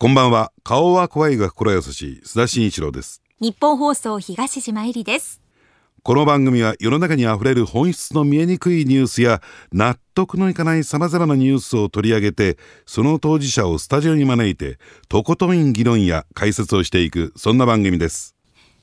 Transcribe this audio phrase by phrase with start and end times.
[0.00, 0.52] こんばんは。
[0.62, 2.22] 顔は怖いが心優しい。
[2.24, 3.20] 須田慎一郎です。
[3.40, 5.42] 日本放送東島えりです。
[6.04, 9.42] この番組は世の中にあふれる本質の見えにくいニュースや
[9.72, 18.36] 納得のいかないさまざまなニュースを取り上げてその当事者をスタジオに招いてとことん議論や解説をしていくそんな番組です。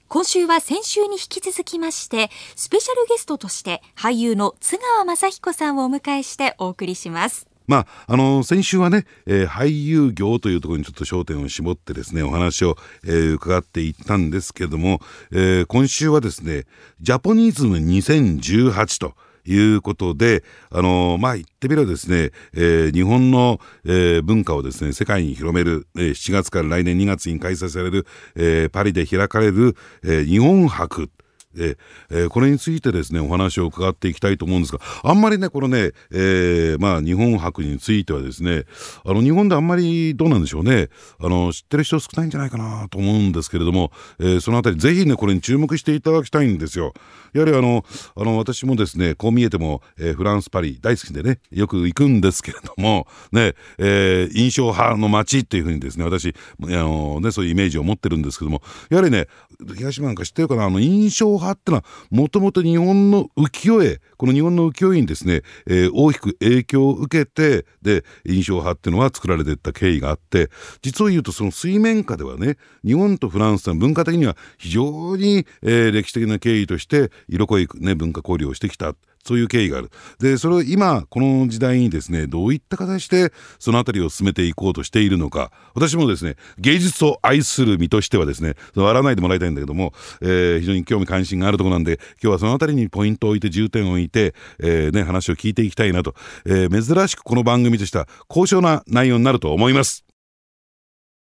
[0.09, 14.99] 今週は先週に引き続きましてスペシャルゲストとして俳優の津川雅彦さんをお迎えしてお送りしますまあ、あの先週はね、えー、俳優業というところにちょっと焦点を絞ってですねお話を、えー、伺っていったんですけども、
[15.31, 16.65] えー、今週はですね
[17.01, 19.15] ジャポニズム2018と
[19.45, 31.09] いうことで、あのまあ、言ってみればですね、えー、日本の、えー、文化をですね、世界に広める、えー、7月から来年2月に開催される、えー、パリで開かれる、えー、日本博
[31.57, 38.63] えー、これについてですねお話を伺っていきたいと思うんですがあんまりねこのね、えー、まあ日本博についてはですね
[39.05, 46.93] あの日本であんまりどうなんでしょうねあの知ってる人少ないんじゃないかなと思うんですけれども、えー、そのあたりぜひねこれに注目していただきたいんですよ。
[47.33, 47.83] やはりあの
[48.15, 56.33] あの私もですねこう見えても、えー、フランスパリ大好きでねよく行くんですけれどもね、えー、印象派の街っていうふうにですね私
[56.63, 59.27] あのねそういうイメージを持ってるんですけどもやはりね
[59.75, 60.65] 東島なんか知ってるかな？
[60.65, 70.49] あの印象派ってのはもともと日本の浮世絵この日本の浮世絵にですね、えー、大きく影響を受けてで印象派っていうのは作られていった経緯があって
[70.81, 78.93] 実を言うとその水面下ではね日本とフランスは文化的には非常に、えー、歴史的な経緯として色濃い、ね、文化交流をしてきた。
[79.25, 79.89] そういう経緯がある。
[80.19, 96.13] で、それを今、この時代にですね、どういった形でそのあたりを進めていこうとしているのか、私もですね、芸術を愛する身としてはですね、笑わないでもらいたいんだけども、えー、非常に興味関心があるところなんで、今日はそのあたりにポイントを置いて、重点を置いて、えー、ね、話を聞いていきたいなと、
[96.45, 100.05] えー、珍しくこの番組としては高尚な内容になると思います。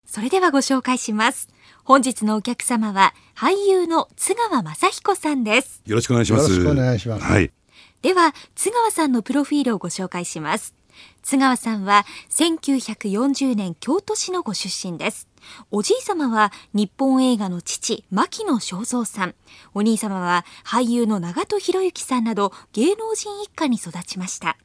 [0.05, 1.47] それではご紹介します。
[1.83, 5.81] 本日のお客様は俳優の津川雅彦さんです。
[5.85, 6.51] よろしくお願いします。
[6.51, 7.23] よろしくお願いします。
[7.23, 7.51] はい。
[8.01, 10.73] では、津川さんのプロフィールをご紹介します。
[11.21, 15.27] 津川さんは1940年京都市のご出身です。
[15.69, 19.35] おじい様は日本映画の父、牧野正蔵さん。
[19.75, 24.57] お兄様は俳優の長門博之さんなど芸能人一家に育ちました。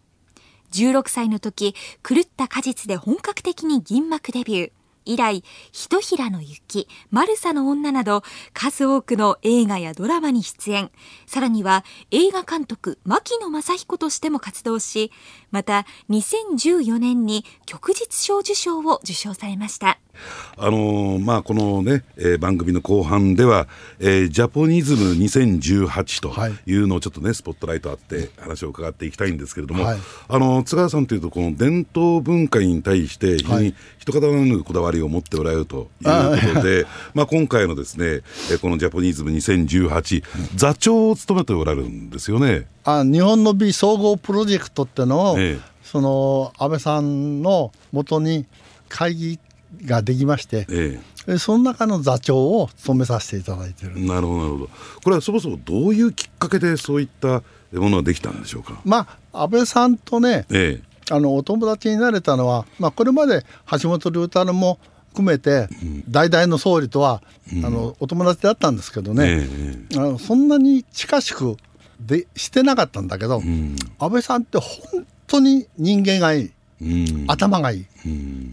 [0.73, 4.73] 16歳の時、狂った果実で本格的に銀幕デビュー。
[5.07, 8.23] 以来、ひとひらの雪、マルサの女など、
[8.53, 10.91] 数多くの映画やドラマに出演。
[11.27, 15.11] さらには、映画監督、牧野正彦としても活動し、
[15.57, 19.99] また、2014年に旭日賞受賞を受賞されました。
[20.59, 23.69] あのー、まあ、このね、えー、番組の後半では、
[23.99, 26.35] えー、ジャポニズム2018と
[26.67, 26.77] い。
[26.77, 35.89] うのをちょっとね、スポットライトあって話を伺っていきたいんですけれども、はい、あの津川さんというとこの伝統文化に対して非常に一方のこだわりを持っておられるというこ
[36.61, 38.21] とで、あ まあ、今回のですね、
[38.61, 40.23] このジャポニズム2018、
[40.55, 42.67] 座長を務めておられるんですよね。
[42.89, 45.46] あ日本の美総合プロジェクトってのを、ええ、
[45.83, 48.47] その安倍さんのもとに
[48.89, 49.39] 会議
[49.85, 54.01] ができまして、ええ、その中の座長を務めさせていただいてる。
[54.01, 54.69] なるほどなるほど。
[55.05, 57.43] これはそもそもどういうきっかけでそういった
[57.73, 58.81] ものができたんでしょうか？
[58.85, 63.45] まあ安倍さんとね、ええ、あのお友達になれたのは、まあ、これまで
[63.81, 64.79] 橋本龍太郎も
[65.11, 69.47] 含めて、うん、代々の総理とは、うん、あのお友達だったんですけどね、
[69.95, 71.57] あのそんなに近しく
[72.01, 76.51] でしてなかったんだけど、うん、安倍さんって本当に人間がいい、
[77.27, 77.87] 頭がいい、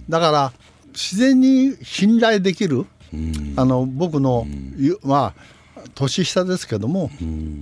[0.09, 0.53] だから
[0.93, 2.85] 自然に信頼できる、
[3.55, 4.47] あの僕の、
[5.03, 5.53] まあ
[5.95, 7.11] 年下ですけども、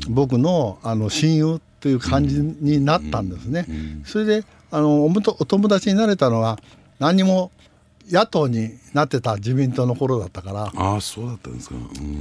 [0.09, 3.65] 僕のあの親友という感じになったんですね。
[4.05, 5.11] それであのお
[5.45, 6.59] 友達になれたのは
[6.99, 7.51] 何も
[8.09, 10.71] 野党になってた自民党の頃だったから。
[10.75, 11.75] ああそうだったんですか、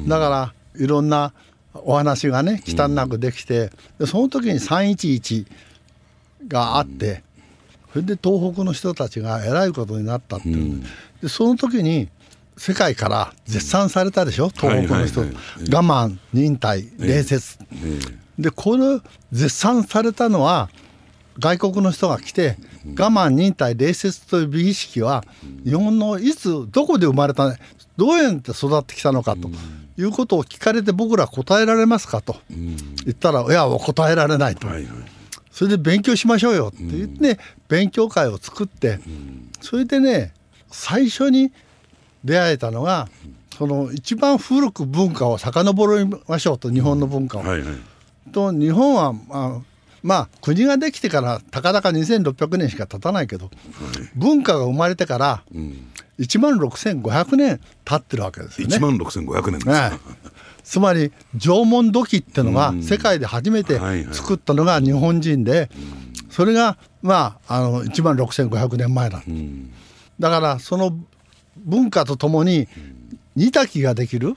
[0.09, 1.33] だからいろんな
[1.75, 5.47] お話がね忌憚なくできて、でその時に311
[6.49, 7.23] があって、
[7.93, 10.83] それで東北の人たちがえらいことになったっていう、うん、
[11.23, 12.09] でその時に
[12.57, 15.27] 世界から絶賛されたでしょ、うん、東北の人、我
[15.83, 19.01] 慢忍耐礼節、えーえー、でこれ
[19.33, 20.69] 絶賛されたのは
[21.39, 25.25] 外国の人が来て、我慢忍耐礼節という美意識は
[25.65, 27.57] 日本のいつどこで生まれた
[27.97, 29.51] どうやって育ってきたのかと
[30.01, 32.37] いうことを聞かれて僕ら答えられますかと。
[32.49, 32.77] 言
[33.11, 34.67] ったらいや答えられないと。
[34.67, 34.87] はいはい。
[35.51, 37.39] それで勉強しましょうよって言って、
[37.69, 38.99] 勉強会を作って、
[39.61, 40.33] それでね
[40.71, 41.53] 最初に
[42.25, 43.09] 出会えたのが
[43.57, 47.43] その一番古く文化を遡りましょうと日本の文化を。
[47.43, 49.61] はいはい、と日本は、まあ、
[50.03, 53.51] まあ国ができてからたかだか2600年しか経たないけど、
[54.15, 55.43] 文化が生まれてから、
[56.21, 58.77] 1万6500年経ってるわけですよね。
[58.77, 59.65] 1万6500年です。
[59.65, 59.99] か、はい
[60.63, 63.81] つまり縄文土器っていうのが世界で初めて
[64.13, 65.69] 作ったのが日本人で
[66.29, 69.23] それがまああの1万6500年前だ。
[69.27, 69.73] うん。
[70.21, 70.97] だからその
[71.57, 72.69] 文化とともに
[73.35, 74.37] 煮炊きができる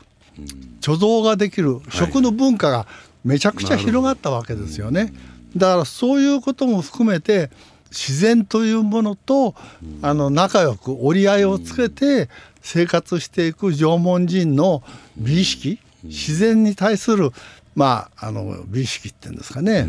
[0.81, 2.87] 貯蔵ができる食の文化が
[3.23, 5.13] めちゃくちゃ広がったわけですよね。
[5.55, 7.51] だからそういうことも含めて
[7.93, 9.53] 自然というものと
[10.01, 12.27] あの仲良く折り合いをつけて
[12.61, 14.83] 生活していく縄文人の
[15.15, 17.31] 美意識自然に対する
[17.75, 19.87] まああの美意識っていうんですかね。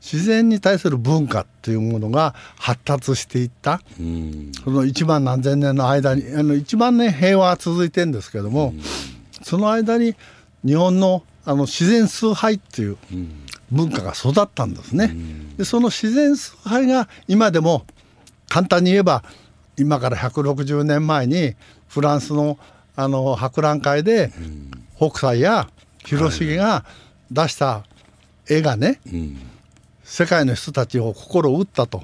[0.00, 3.82] 自然に対する文化っていうものが発達していった。
[4.00, 4.52] うん。
[4.64, 8.72] その1万何千年の間にあの1万年平和は続いてるんですけども、
[9.42, 10.14] その間に
[10.64, 12.96] 日本のあの自然崇拝っていう
[13.70, 15.14] 文化が育ったんですね。
[15.56, 17.84] でその自然崇拝が今でも
[18.48, 19.22] 簡単に言えば
[19.76, 21.54] 今から160年前に
[21.88, 22.58] フランスの
[22.96, 24.32] あの博覧会で
[24.96, 25.68] 北斎や
[26.04, 26.84] 広重が
[27.30, 27.84] 出した
[28.48, 29.36] 絵がね、うん。
[30.02, 32.02] 世界の人たちを心を打ったと、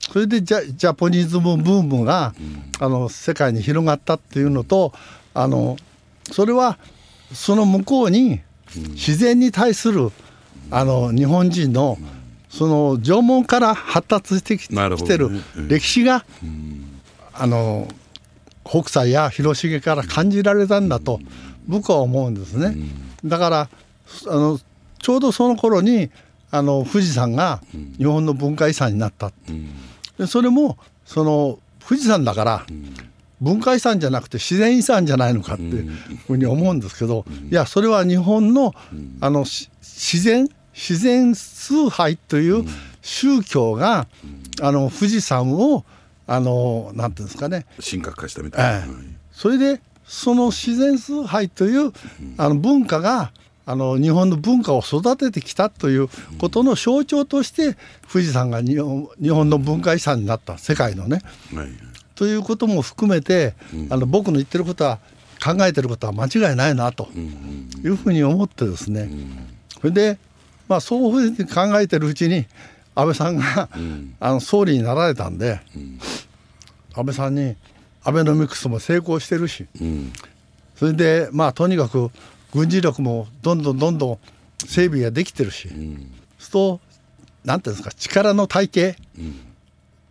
[0.00, 2.34] それでジャジャポニズムブームが、
[2.78, 4.92] あの世界に広がったっていうのと
[5.32, 5.76] あの
[6.30, 6.78] それは
[7.32, 8.40] その向こうに
[8.74, 10.12] 自然に対する
[10.70, 11.98] あの日本人の
[12.48, 14.74] その縄文から発達してきて
[15.18, 15.26] る
[15.56, 15.68] うん。
[15.68, 16.24] 歴史が、
[17.32, 17.88] あの
[18.64, 21.20] 北斎や広重から感じられたんだと
[21.66, 22.76] 僕は思うんですね。
[23.24, 23.68] だから
[24.28, 24.58] あの
[24.98, 26.10] ちょうどその頃に
[26.50, 27.60] あの富士山が
[27.98, 29.32] 日本の文化遺産になった。
[30.18, 32.66] でそれもその富士山だから
[33.40, 35.90] 文化遺産じゃなくて自然遺産じゃないのかっていう
[36.26, 38.74] ふうに思うんですけど、いやそれは日本の
[39.20, 42.64] あのし自然自然崇拝という
[43.02, 44.06] 宗教が
[44.60, 45.84] あの富士山を
[46.26, 47.66] あのなんていうんですかね。
[47.88, 49.16] 神格化したみたいな、ええ。
[49.32, 51.92] それでその自然崇拝という
[52.36, 53.32] あの文化が
[53.66, 56.08] あの日本の文化を育ててきたという
[56.38, 57.76] ことの象徴として
[58.10, 60.58] 富士山が日本日本の文化遺産になった。
[60.58, 61.22] 世界のね。
[61.54, 61.90] はい
[62.20, 63.54] ということも含めて、
[63.88, 64.98] あの僕の言ってることは
[65.42, 67.08] 考えてることは間違いないなと
[67.82, 69.10] いうふうに思ってですね、
[69.80, 70.18] それで、
[70.70, 72.46] まあ、そういうふうに考えてるうちに
[72.94, 73.68] 安倍さんが、
[74.20, 75.60] あの総理になられたんで、
[76.94, 77.56] 安倍さんに
[78.04, 80.12] アベノミクスも成功してるし、うん。
[80.76, 82.12] それでまあとにかく
[82.52, 84.18] 軍事力もどんどんどんどん
[84.64, 85.78] 整備ができてるし、そう
[86.38, 86.80] すると
[87.44, 88.96] なんていうんですか力の体系、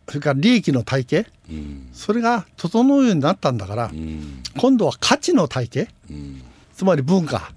[0.09, 1.89] それから利益の体系、うん。
[1.93, 4.43] それが整うようになったんだから、うん。
[4.57, 5.87] 今度は価値の体系。
[6.09, 6.41] うん。
[6.75, 7.51] つまり文化。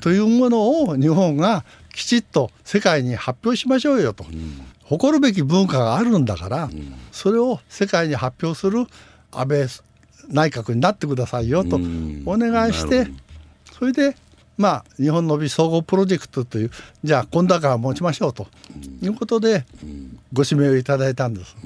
[0.00, 1.64] というものを日本が
[1.96, 4.26] きちっと世界に発表しましょうよと、
[4.84, 6.70] 誇るべき文化があるんだから、
[7.10, 8.86] それを世界に発表する
[9.32, 9.66] 安倍
[10.28, 12.22] 内閣になってくださいよとうん。
[12.26, 13.08] お願いして、
[13.72, 14.14] それで
[14.58, 16.70] まあ日本の美総合プロジェクトという
[17.02, 18.46] じゃあ今度から持ちましょうと
[19.02, 19.64] いうことで
[20.34, 21.56] ご指名をいただいたんです。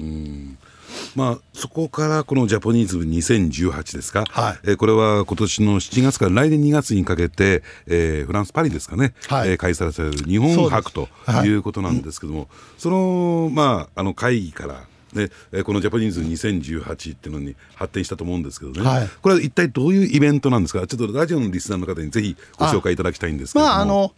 [1.15, 4.59] うんまあ、そこからこのジャポニーズム2018ですか、はい。
[4.63, 9.49] えーこれは今年の7月から来年2月にかけて、えーフランス・パリですかね、はい。
[9.49, 11.47] えー開催される日本博とはい。
[11.47, 12.47] いうことなんですけども、
[12.77, 14.73] その,、まあ、あの会議から、
[15.13, 19.09] ねえーこのジャポニーズム2018っていうのに発展したと思うんですけどね、はい。
[19.21, 23.75] これは一体どういうイベントなんですか、ちょっとラジオのリスナーの方にぜひご紹介いただきたいんですけれども。
[23.75, 24.13] まああの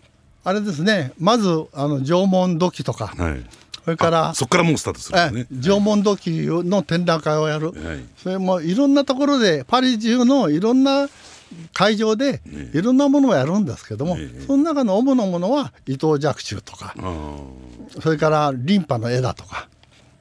[0.46, 1.14] あれですね。
[1.20, 3.44] まずあの縄文土器とか、はい、
[3.84, 5.48] それからそこからもうスタートするんですね。
[5.52, 8.06] ええ縄文土器の展覧会をやる、はい。
[8.18, 11.10] それもいろんなところでパリ中のいろんな
[11.74, 12.42] 会場で
[12.74, 16.96] いろんなものをやるんですけども、その中の主なものは伊藤若冲とか
[18.02, 19.68] それからリンパの絵だとか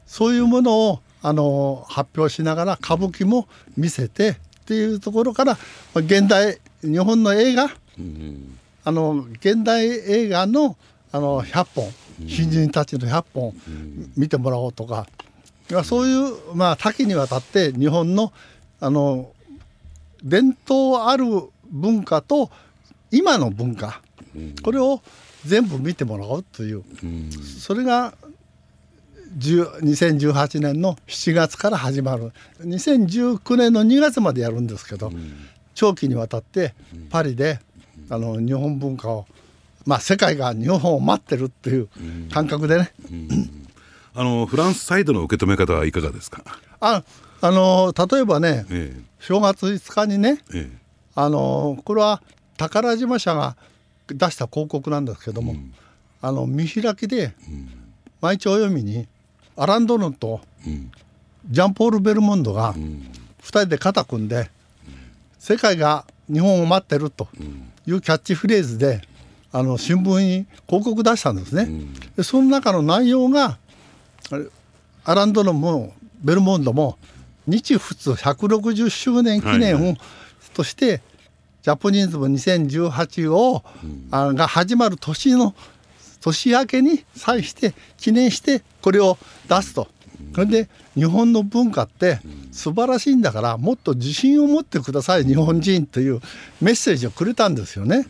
[0.07, 4.35] そういうものをあの発表しながら歌舞伎も見せてっ
[4.66, 5.59] ていうところからま
[5.97, 10.76] あ現代日本の映画うんあの現代映画の
[11.12, 11.92] あの100本
[12.26, 13.54] 新人たちの100本
[14.16, 15.07] 見てもらおうとか、
[15.85, 18.33] そういう、まあ、多岐にわたって日本の
[18.81, 19.33] あの
[20.23, 21.25] 伝統ある
[21.71, 22.50] 文化と
[23.11, 24.02] 今の文化、
[24.62, 25.00] これを
[25.45, 26.85] 全部見てもらおうという、
[27.61, 28.14] それが
[29.38, 32.33] 10 2018年の7月から始まる。
[32.61, 35.11] 2019年の2月までやるんですけど、
[35.75, 36.75] 長期にわたって
[37.11, 37.61] パリで
[38.11, 39.26] あの日本文化を
[39.86, 41.88] まあ世界が日本を待ってるっていう
[42.32, 42.92] 感覚でね、
[44.14, 46.42] あのフランスサイドの受け止め方はいかがですか？
[46.80, 47.02] あ
[47.40, 50.78] あの例えばねえ正月5日にねええ。
[51.14, 52.22] あのこれは
[52.56, 53.56] 宝島社が
[54.08, 55.56] 出した広告なんですけども、
[56.20, 57.34] あの見開きで
[58.20, 59.06] 毎朝読みに
[59.56, 60.90] アラン・ドロンとえうん。
[61.50, 63.08] ジャンポール・ベルモンドが2
[63.42, 64.48] 人で肩組んで
[65.40, 67.26] 世界が日本を待ってると
[67.84, 69.02] いうキャッチフレーズで
[69.52, 71.68] あの新聞に広告出したんですね。
[72.16, 73.59] でその中の内容が
[75.04, 76.97] アランドロもベルモンドも
[77.47, 79.97] 日仏160周年記念を
[80.52, 81.00] として、
[81.62, 83.62] ジャポニーズム2018を、
[84.11, 85.54] あが始まる年の
[86.21, 89.18] 年明けに際して記念してこれを
[89.49, 89.88] 出すと。
[90.35, 92.21] それで日本の文化って
[92.52, 96.21] 素晴らしいんだからもっと自信を持ってください日本人という
[96.61, 98.06] メッセージをくれたんですよね。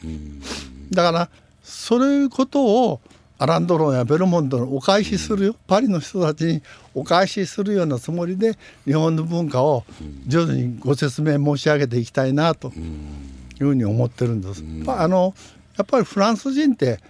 [0.93, 1.29] だから
[1.63, 3.01] そういうことを
[3.39, 6.63] アランドロンやベルモンドのお返しするよ、パリの人たちに
[6.95, 9.85] お返しするようなつもりで日本の文化を
[10.29, 14.63] 徐々にご説明申し上げていきたいなというふうに思ってるんです。
[14.63, 15.35] まああの
[15.77, 17.01] やっぱりフランス人って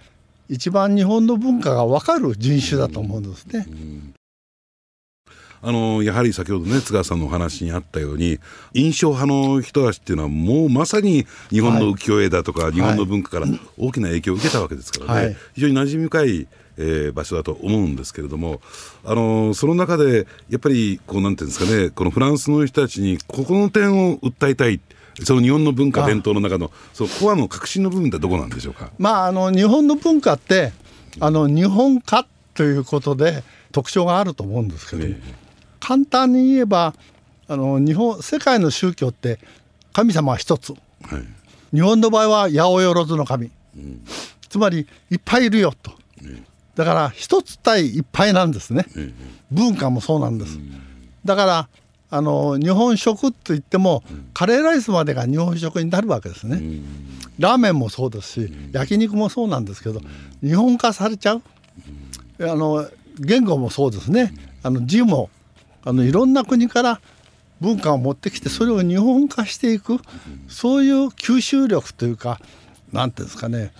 [0.49, 3.67] 一番日本の文化が分かる人種だと思うんですね。
[5.65, 8.37] あのやはり先ほどね津川さんのお話にあったように
[8.73, 15.37] 印象派の人たちっていうのはもうまさに日本の浮世絵だとか、日本の文化から大きな影響を受けたわけですからね、はい。
[15.55, 18.59] 非常に馴染み深い、えー場所だと思うんですけれども、
[19.05, 24.81] あのその中でやっぱりこうなんていうんですかねこのフランスの人たちにここの点を訴えたい
[25.23, 28.89] その日本の文化あ伝統の中のそのコアの核心の部分ってどこなんでしょうか？
[28.97, 30.73] まああの日本の文化って
[31.19, 35.15] あの日本化ということで特徴があると思うんですけど、え
[35.83, 36.95] 簡単に言えば
[37.49, 39.37] あの日本世界の宗教って
[39.91, 40.73] 神様は一つ。
[41.11, 41.23] えはい。
[41.73, 43.51] 日本の場合は八百万の神、
[44.47, 45.91] つまりいっぱいいるよと、
[46.75, 48.85] だから一つ対いっぱいなんですね、
[49.51, 50.59] 文化もそうなんです、
[51.25, 51.69] だから
[52.11, 54.03] あの日本食といっても、
[54.35, 56.61] カレーライスまでが日本食になるわけですね、
[57.39, 59.99] ラーメンもそうですし、焼肉もそうなんですけど、
[60.43, 61.41] 日本化されちゃう、
[62.39, 62.87] あの
[63.19, 64.31] 言語もそうですね。
[64.61, 65.31] あの字も
[65.85, 67.01] あのいろんな国から
[67.59, 69.99] 文化を持ってきてそれを日本化していく、
[70.47, 72.39] そういう吸収力というか
[72.91, 73.71] なんていうんですかね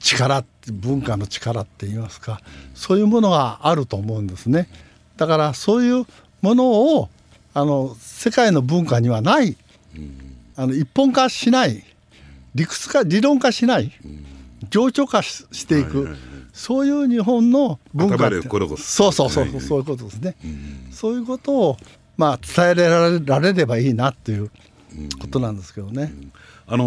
[0.00, 2.40] 力文化の力って言いますか
[2.74, 4.68] そういうものがあると思うんですね。
[5.16, 6.06] だからそういう
[6.40, 7.08] ものを
[7.52, 9.56] あの世界の文化にはない
[10.56, 11.84] あの一本化しない
[12.54, 13.92] 理屈化理論化しない
[14.70, 16.16] 情緒化ししていく、
[16.52, 18.30] そういう日本の文化
[18.76, 19.10] そ。
[19.12, 20.36] そうそうそう、はいそういうことですね、
[20.90, 21.76] そういうことを
[22.16, 24.50] まあ伝えられられればいいなっていう
[25.20, 26.12] ことなんですけどね、
[26.66, 26.84] あの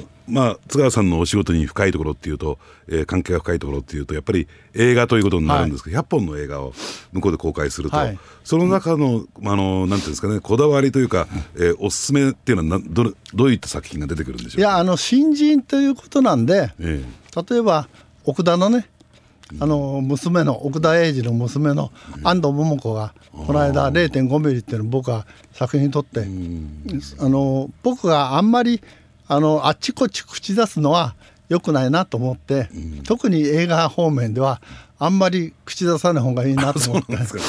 [0.00, 2.58] ーまあ、津川さんのお仕事に深いところっていうと、
[2.88, 6.72] えー関係が深いところっていうとやっぱり映画ということになるんですけど、100本の映画を
[7.12, 8.18] 向こうで公開すると、はい。
[8.42, 14.58] その中の、あのーなんていうんですかねこだわりというか、えーおすすめっていうのはなどれどういった作品が出てくるんでしょか？
[14.58, 17.04] いうやあの新人ということなんでえ。
[17.48, 17.88] 例えば
[18.24, 18.88] 奥田のね
[19.60, 21.92] あの娘の奥田英二の娘の
[22.24, 26.26] 安藤桃子がこの間0.5ミリっていうのを僕は作品に撮って
[27.18, 28.82] あの僕があんまり
[29.28, 31.14] あのあっちこっち口出すのは
[31.48, 32.68] 良くないなと思って
[33.06, 34.60] 特に映画方面では
[34.98, 37.16] あんまり口出さない方がいいなと思って。
[37.16, 37.40] ですか。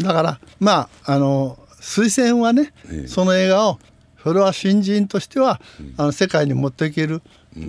[0.00, 3.06] だからまああの推薦はね、ええ。
[3.06, 3.78] その映画を
[4.22, 5.60] それは新人としては、
[5.96, 7.22] あの世界に持っていける、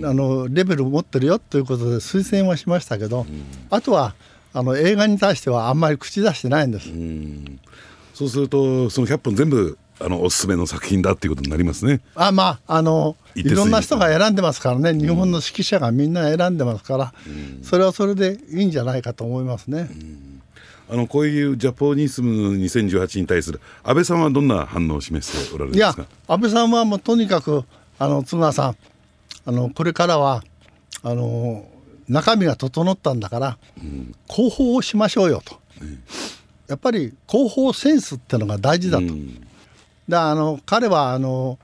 [0.04, 3.26] あのレベルを持ってるよということで推薦はしましたけど、
[3.70, 4.14] あとは
[4.52, 6.90] あの映画に対してはあんまり口出してないんです。
[6.90, 7.60] うん。
[8.14, 12.00] そうするとその100本全部あのおすすめの作品だっていうことになりますね。
[12.14, 17.14] あまああのいろんな人が選んでますからね、日本の指揮者がみんな選んでますから、
[17.62, 19.88] それはそれでいいんじゃないかと思いますね。
[20.90, 26.06] あのこういうジャポニスム2018に対する安倍さんはどんな反応を示しておられるんいやですか？
[26.34, 27.62] 安倍さんはもうとにかく
[27.98, 28.76] あの津川さん
[29.48, 30.44] あのこれからは
[31.02, 31.66] あの
[32.06, 33.58] 中身が整ったんだから、
[34.28, 35.58] 広報をしましょうよと、
[36.66, 39.40] やっぱり広報センスってのが大事だと、うん。
[40.06, 41.58] であの彼はあの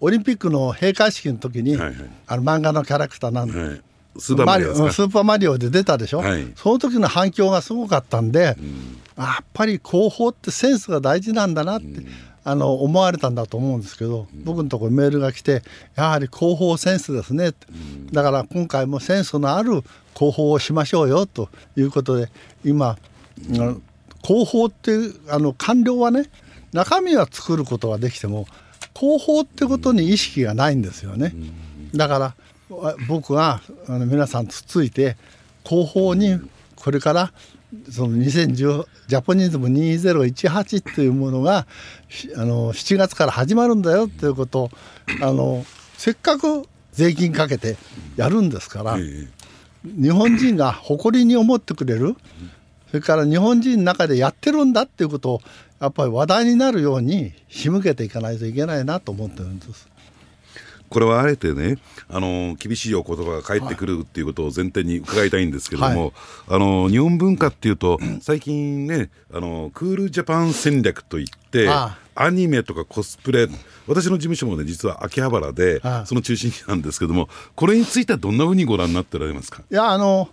[0.00, 1.96] オリンピックの閉会式の時に、はいはい。
[2.26, 3.80] あの漫画のキャラクターなんで、はい、
[4.18, 6.52] スーパーマリオスーパーマリオで出たでしょ、はい。
[6.56, 8.56] その時の反響がすごかったんで、
[9.16, 11.86] あやっぱり広報ってセンスが大事なんだなって、
[12.42, 15.62] あの思われたんだと思うんですけど、僕のところにメールが来て
[15.94, 17.52] やはり広報センスですね
[18.12, 19.82] だから今回もセンスのある
[20.14, 22.30] 広報をしましょうよということで
[22.64, 22.98] 今、
[24.22, 26.30] 広報っていうあの官僚はね
[26.72, 28.46] 中身は作ることはできても
[28.98, 31.34] 広報ってことに意識がないんですよね。
[31.94, 35.16] だからわ僕はあの皆さんつついて
[35.64, 36.40] 広報に
[36.76, 37.32] これから
[37.90, 41.66] その2010ジャポニズム2018っていうものが
[42.08, 44.70] しあの7月から始まるんだよっていうことを
[45.22, 45.64] あの
[45.96, 47.76] せっかく税金かけて
[48.16, 49.28] やるんですから、え
[49.84, 52.16] 日本人が誇りに思ってくれる
[52.88, 55.40] それから日本人の中でやってるんだっていうことを
[55.80, 59.88] やっぱり話題になるように仕向けていかないといけないなと思ってるんです。
[60.90, 61.78] これはあえてね、
[62.08, 66.12] あの厳しいお言葉が返ってくるっていうことを前提に伺いたいんですけれども、はい。
[66.48, 73.48] あの日本文化っていうと、最近ね、あのクールジャパン戦略といって、あアニメとかコスプレ、
[73.86, 79.62] 私の事務所もね、実は秋葉原であ、その中心なんですけども、これについてはどんなふうにご覧になっておられますか？
[79.70, 80.28] いやあの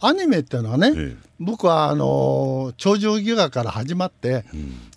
[0.00, 1.28] アニメっていうのはね、ええ。
[1.38, 4.44] 僕はあの鳥獣戯画から始まって、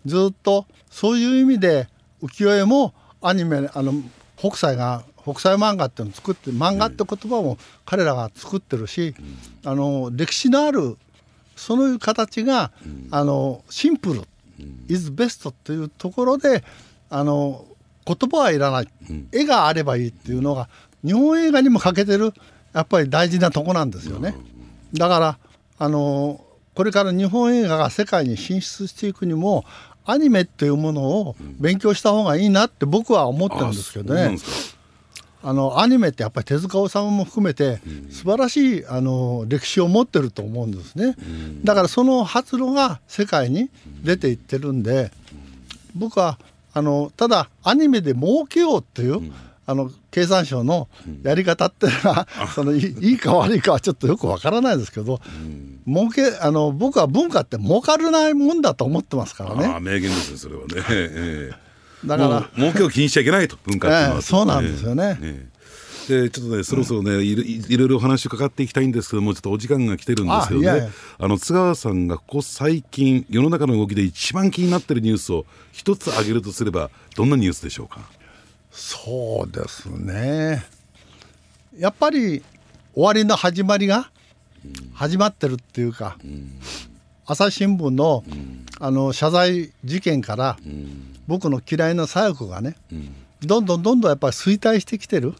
[0.05, 1.89] ずっとそういう意味で
[2.23, 3.93] 浮世絵もアニメあの
[4.41, 9.13] 北斎が北斎漫画っていうのを作って漫画って言葉も彼らが作ってるし、
[9.63, 10.97] あの歴史のある
[11.55, 12.71] そういう形が、
[13.11, 14.23] あのシンプル、
[14.87, 16.63] イズベストっていうところで
[17.11, 17.65] あの
[18.03, 18.87] 言葉はいらない、
[19.31, 20.69] 絵があればいいっていうのが
[21.05, 22.33] 日本映画にも欠けてる
[22.73, 24.35] やっぱり大事なとこなんですよね。
[24.93, 25.37] だから
[25.77, 26.43] あの
[26.73, 29.65] これから日本映画が世界に進出していくにも
[30.11, 34.37] アニメっていうものを勉強した方がいいなって僕は思ってるんですけどね。
[35.43, 41.15] あのアニメってやっぱり手塚治虫も含めて素晴らしいあの歴史を持ってると思うんですね。
[41.63, 43.69] だからその発露が世界に
[44.03, 45.11] 出ていってるんで
[45.95, 46.37] 僕は
[46.73, 49.31] あのただアニメで儲けようっていう、
[49.71, 50.89] あの経産省の
[51.23, 55.19] やり方っていうのは、そのいいか悪いかはちょっとよくわからないですけど、
[55.87, 59.65] 儲けあの僕は文化って儲かるないもんだと思ってますからあね。
[59.65, 60.67] あ名言ですね、それはね。
[60.91, 62.07] ええ。
[62.07, 65.17] だから儲けを気にしちゃいけないと、文化っていうのは、ええそうなんですよね。
[65.21, 71.27] えちょっとね、そろそろね、いろいろいろお話伺っていきたいんですけども、ちょっとお時間が来てるんですけどね、ああいやいや。
[71.27, 77.99] の津川さんがここ最近、世の中の動きで一番気になってるニュースを一つ挙げるとすれば、どんなニュースでしょうか？
[78.71, 80.63] そうですね。
[81.77, 82.43] やっぱり
[82.93, 84.09] 終わりの始まりが
[84.93, 86.17] 始まってるっていうか、
[87.25, 88.23] 朝日新聞の,、
[88.79, 90.57] あの謝罪事件から、
[91.27, 92.75] 僕の嫌いな左翼がね、
[93.41, 95.33] どんどんどんどんやっぱり衰退してきてる、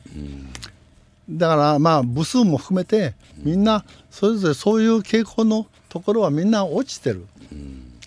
[1.30, 7.26] だからまあ部数も含めてみんなそれぞれそういう傾向のところはみんな落ちてる、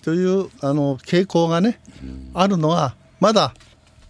[0.01, 1.79] というあの傾向がね、
[2.33, 3.53] あるのはまだ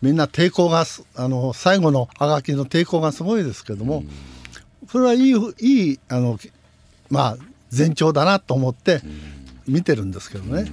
[0.05, 4.03] みんな抵抗がすあの最後のあがきの抵抗がすごいですけども、
[4.91, 6.37] それはいいいいあの
[7.09, 7.37] まあ
[7.75, 9.01] 前兆だなと思って
[9.67, 10.71] 見てるんですけどね。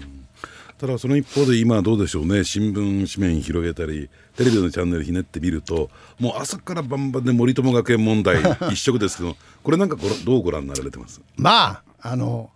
[0.79, 8.43] ただその一方で今どうでしょうね新聞紙面広げたりテレビのチャンネルひねってみるともう朝から晩々で森友学園問題
[8.73, 11.21] 一色ですけどこれなんかどうご覧になられてます？
[11.37, 12.51] まああの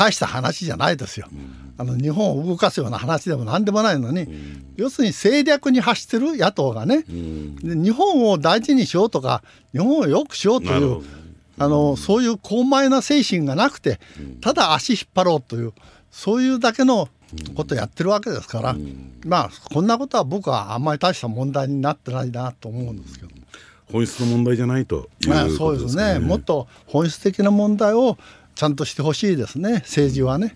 [0.00, 1.26] 大した話じゃないですよ。
[1.76, 4.26] あの日本を動かすような話でも何でもないのに、
[4.76, 11.02] 要するに政略に走ってる野党がね、で日本を大事にしようとか日本を良くしようという
[11.58, 14.00] あのそういう高邁な精神がなくて
[14.40, 15.74] ただ足引っ張ろうという
[16.10, 17.10] そういうだけの
[17.54, 18.76] ことをやってるわけですから、
[19.26, 23.30] まあこんなことは僕はあんまり大した問題になってないなと思うんですけど。
[23.92, 25.96] 本質の問題じゃないというまあ、こそうです。
[25.96, 28.16] ねもっと本質的な問題を
[28.60, 30.52] ちゃんとしてほしいですね政治はね。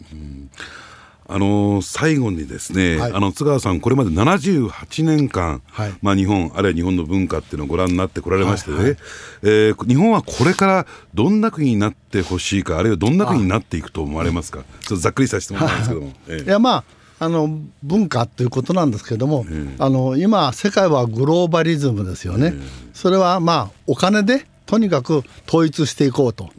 [1.26, 3.12] あのー最後にですね、はい。
[3.14, 5.94] あの津川さん、これまで78年間、はい。
[6.02, 8.96] まあ、日本、あるいは日本の文化っていうのをご覧になってこられましてね、はいはい。
[9.44, 16.12] えー日本はこれからどんな国になってほしいか、あるいはどんな国になっていくと思われますか、ちょっとざっくりさせてもらうんですけども。
[16.28, 16.84] え えいやまあ
[17.20, 19.46] あの文化ということなんですけども、
[19.78, 22.52] あの今世界はグローバリズムですよね、
[22.92, 26.50] それはまあお金でとにかく統一していこうと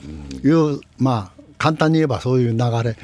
[0.44, 2.98] いう、まあ簡単に言えばそういう流れ、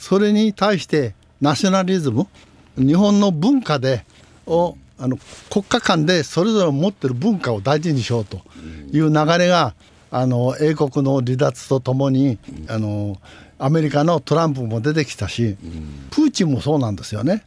[0.00, 2.26] それに対してナショナリズム
[2.76, 4.04] 日本の文化で
[4.46, 5.16] をあの
[5.50, 8.42] 国家間でそれぞれ持ってる文化を大事にしようと
[8.92, 9.74] いう流れが
[10.10, 13.16] あの英国の離脱とともにあの
[13.58, 15.56] アメリカのトランプも出てきたし、
[16.10, 17.44] プーチンもそうなんですよね。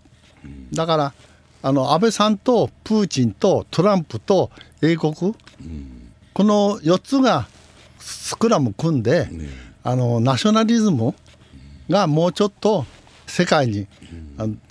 [0.72, 1.14] だから
[1.62, 7.48] あの安倍さんとプーチンとトランプと英国、この4つが
[8.00, 9.30] スクラム組んで、
[9.84, 11.14] あのナショナリズム
[11.90, 12.86] がもうちょっと
[13.28, 13.88] 世界に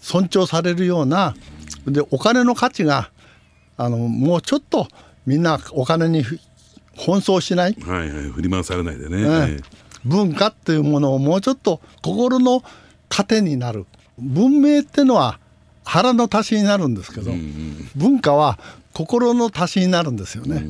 [0.00, 1.34] 尊重されるような
[1.86, 3.10] でお金の価値が
[3.76, 4.88] あのもうちょっと
[5.26, 6.38] みんなお金にふ
[6.96, 9.16] 奔走しない、はいはい、振り回されないでね。
[9.16, 9.56] ねえ。
[9.58, 12.62] え文化っていうものをもうちょっと心の
[13.08, 13.86] 糧になる。
[14.18, 15.38] 文明ってのは
[15.84, 17.32] 腹の足しになるんですけど、
[17.96, 18.58] 文化は
[18.92, 20.64] 心の足しになるんですよね、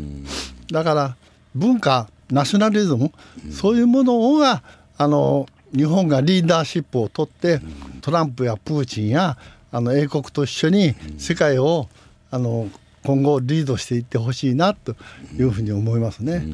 [0.71, 1.17] だから
[1.55, 3.13] 文化ナショナリズム、
[3.51, 4.63] そういうものが
[4.97, 7.61] あの日本がリーダーシップを取って、
[8.01, 9.37] トランプやプーチンや
[9.71, 11.89] あの英国と一緒に世界を
[12.31, 12.69] あの
[13.05, 14.95] 今後リードしていってほしいなと
[15.39, 16.45] いうふうに思いますね。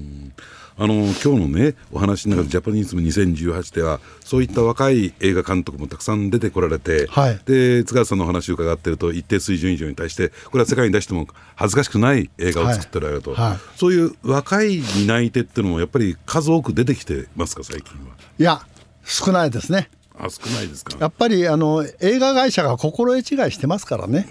[0.81, 18.15] あの今日のねお話の中で、ジャパニーズム2018ではそういった若い映画監督もたくさん出てこられて、はい、で津川さんの話を伺っていると一定水準以上に対してこれは世界に出しても恥ずかしくない映画を作ってられると、はいはい、そういう若い担い手っていうのもやっぱり数多く出てきてますか最近は？
[18.39, 18.63] いや
[19.05, 19.91] 少ないですね。
[20.21, 20.97] あ少ないですか？
[20.99, 24.29] やっぱりあの映画会社が心得違いしてますからね、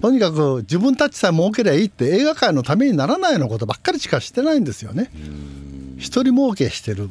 [0.00, 5.10] とにかく自分たちさえ儲けりゃいいって映画界のためにならないようなことばっかりしかしてないんですよね。
[5.98, 7.10] 一人儲けしてる。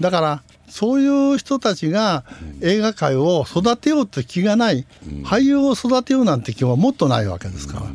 [0.00, 2.24] だからそういう人たちが
[2.60, 4.86] 映画界を育てようって気がない、
[5.24, 7.86] 俳優を育てようなんて気はもっとないわけですから。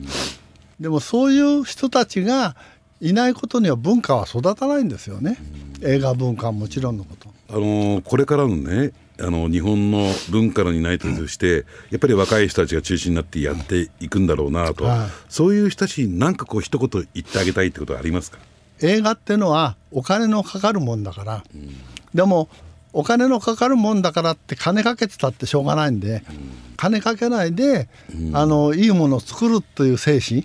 [0.79, 2.55] でもそういう人たちが
[2.99, 5.37] いないことには文化は育たないんですよね。
[5.81, 7.29] 映画文化はもちろんのこと。
[7.49, 18.39] あのこれからのねあの日本の文化の担い手として、やっぱり若い人たちが中心になってやっていくんだろうなと、はい、そういう人たちに何かこう一言言ってあげたいってことはありますか？
[18.81, 21.75] 映画っていうのはお金のかかるもんだから、うん、
[22.13, 22.49] でも
[22.91, 30.43] お金のかかるもんだからって金かけてたってしょうがないんで、うん、金かけないで、うん、あのいいものを作るという精神、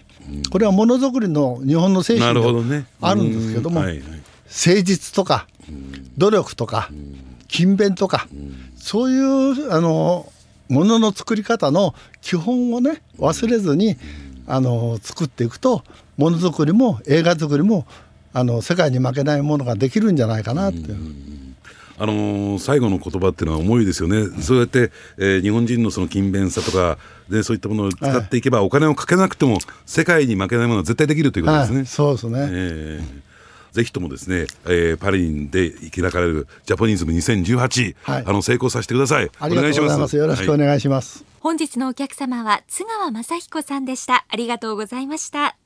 [0.50, 2.34] これはものづくりの日本の精神
[2.68, 5.46] であるんですけども、はいはい、誠実とか、
[6.16, 6.90] 努力とか、
[7.48, 8.28] 勤勉とか、
[8.78, 10.30] そういうあの
[10.68, 13.96] ものの作り方の基本をね忘れずに、
[14.46, 15.84] あの作っていくと
[16.16, 17.86] ものづくりも映画作りも
[18.32, 20.78] あの世界に負けないものができるんじゃないかなって。
[22.00, 26.96] あのー、最後の言葉っていうのは重いですよね、そうやって、えー、日本人のその勤勉さとか
[27.28, 31.76] で、そういったものを使っていけば、はい、お金をかけなくても、世界に負けないものは絶対できるということですね。
[31.78, 33.27] はい、そうですね、えー
[33.72, 39.30] ぜひともですね、えー、パリで開かれるジャポニーズム2018、はい、あの成功させてください。
[39.40, 40.16] お願いします。
[40.16, 41.20] よろしくお願いします。
[41.20, 44.24] はい、本日のお客様は津川雅彦さんでした。
[44.28, 45.56] ありがとうございました。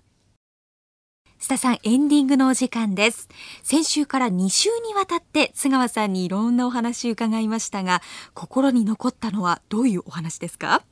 [1.40, 3.28] 須田さん、エンディングのお時間です。
[3.64, 8.00] 先週から2週にわたって津川さんにいろんなお話伺いましたが、
[8.32, 10.82] 心に残ったのはどういうお話ですか？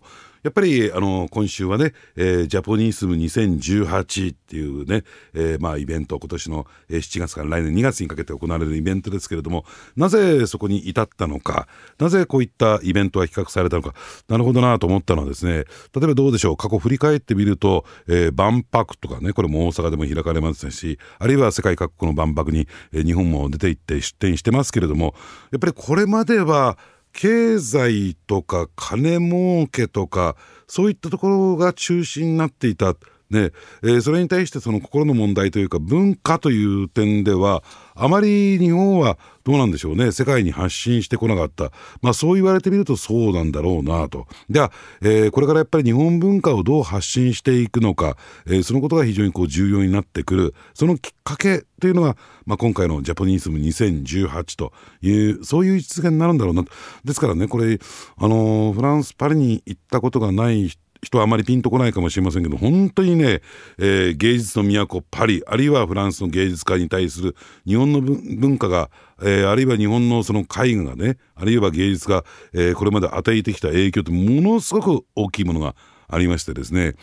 [0.43, 9.65] やっぱりあの今週はね、えー、ジャポニースム2018っていうね、えー、まあイベント今年の7月から来年2月にかけて行われるイベントですけれども
[9.97, 13.95] なぜそこに至ったのかなぜこういったイベントが企画されたのか
[14.29, 15.65] なるほどなと思ったのはですね例
[16.05, 25.15] えばどうでしょう過去振り返ってみると、えー、万博とかねこれも大阪でも開かれましたしあるいは世界各国の万博に、えー、日本も出て行って出展してますけれども
[25.53, 26.79] やっぱりこれまでは
[27.13, 32.95] 経済とか金儲けとかそういったところが中心になっていた。
[33.31, 33.51] ね。
[33.83, 37.63] えー、それに対してその心の問題というか文化という点では
[37.95, 40.13] あまり日本はどうなんでしょうね。
[40.13, 41.71] 世界に発信してこなかった、
[42.03, 44.27] まあ、そう言われてみるとそうなんだろうなと。
[44.49, 48.17] では、えー、これからやっぱり日本文化をどう発信していくのか、
[48.47, 50.55] えー、そのことが非常にこう重要になってくる。
[50.75, 52.17] そのきっかけというのが、
[52.47, 56.65] まあ、今回のジャポニーズム2018というそういう実現になるんだろうな。
[57.05, 57.79] ですからねこれ
[58.17, 63.41] あのフランスパリに行ったことがない人人はあまりピンとこないかもしれませんけど本当にね、
[63.79, 67.37] えー、芸術の都パリあるいはフランスの芸術家に対する
[67.67, 68.91] 日本の文化が、
[69.23, 75.75] えー、あるいは日本のその絵画がねあるいは芸術が、えー、これまで与えてきた影響ってものすごく大きいものが
[76.11, 76.95] ありましてですね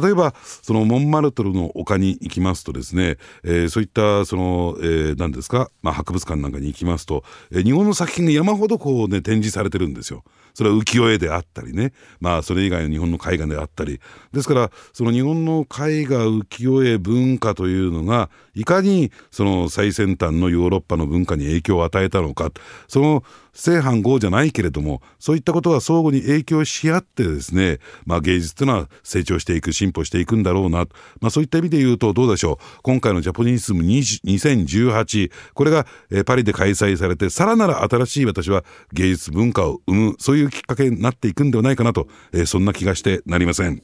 [0.00, 10.24] 例えばそのモンマルトルの丘に行きますとですね、えー、そういったその、えー、何ですか、まあ、博物館なんかに行きますと、えー、日本の作品が山ほどこうね展示されてるんですよ。
[10.56, 11.92] それは浮世絵であったりね。
[12.18, 14.00] まあそれ以外の日本の絵画であったり。
[14.32, 22.50] ですからその日本の絵画浮世絵文化というのがいかにその最先端のヨーロッパの文化に影響を与えたのか。
[22.88, 23.22] その
[23.56, 30.86] 正反合じゃないけれどもそういったことが相互に影響し合ってですね、まあ、芸術というのは成長していく進歩していくんだろうな、
[31.20, 32.80] まあ、そういった意味で言うとどうでしょう。
[32.82, 43.82] 今回のジャポニーズム2018これが、えパリで開催されてさらなる新しい私は芸術文化を生むそういうきっかけになっていくんではないかなと、えー、そんな気がしてなりません。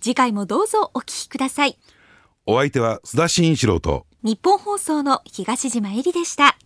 [0.00, 1.78] 次回もどうぞお聞きください。
[2.46, 6.56] お相手は須田慎一郎と日本放送の東島えりでした